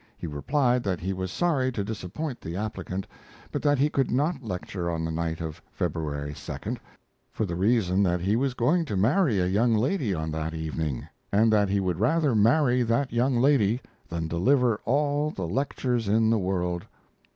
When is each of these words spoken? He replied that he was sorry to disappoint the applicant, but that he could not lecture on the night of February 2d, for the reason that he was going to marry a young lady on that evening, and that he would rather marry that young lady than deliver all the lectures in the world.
He 0.17 0.25
replied 0.25 0.81
that 0.81 0.99
he 0.99 1.13
was 1.13 1.31
sorry 1.31 1.71
to 1.73 1.83
disappoint 1.83 2.41
the 2.41 2.55
applicant, 2.55 3.05
but 3.51 3.61
that 3.61 3.77
he 3.77 3.87
could 3.87 4.09
not 4.09 4.41
lecture 4.43 4.89
on 4.89 5.05
the 5.05 5.11
night 5.11 5.39
of 5.41 5.61
February 5.71 6.33
2d, 6.33 6.79
for 7.31 7.45
the 7.45 7.55
reason 7.55 8.01
that 8.01 8.19
he 8.19 8.35
was 8.35 8.55
going 8.55 8.83
to 8.85 8.97
marry 8.97 9.37
a 9.39 9.45
young 9.45 9.75
lady 9.75 10.11
on 10.11 10.31
that 10.31 10.55
evening, 10.55 11.07
and 11.31 11.53
that 11.53 11.69
he 11.69 11.79
would 11.79 11.99
rather 11.99 12.33
marry 12.33 12.81
that 12.81 13.13
young 13.13 13.37
lady 13.37 13.79
than 14.09 14.27
deliver 14.27 14.77
all 14.85 15.29
the 15.29 15.47
lectures 15.47 16.07
in 16.07 16.31
the 16.31 16.39
world. 16.39 16.83